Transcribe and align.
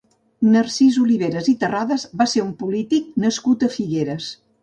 Narcís 0.53 0.95
Oliveres 1.01 1.49
i 1.51 1.53
Terrades 1.65 2.07
va 2.21 2.27
ser 2.33 2.43
un 2.45 2.51
polític 2.63 3.11
nascut 3.27 3.67
a 3.69 3.73
Figueres. 3.77 4.35